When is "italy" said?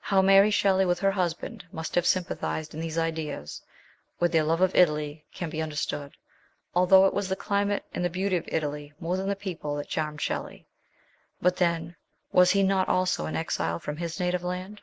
4.74-5.24, 8.48-8.92